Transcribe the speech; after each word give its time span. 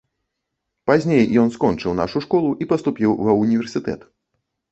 Пазней 0.91 1.25
ён 1.41 1.51
скончыў 1.57 1.93
нашу 2.01 2.23
школу 2.25 2.49
і 2.65 2.69
паступіў 2.73 3.11
ва 3.27 3.35
ўніверсітэт. 3.43 4.01